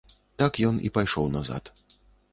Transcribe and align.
Так 0.41 0.57
ён 0.69 0.79
і 0.89 0.91
пайшоў 0.97 1.31
назад. 1.37 1.73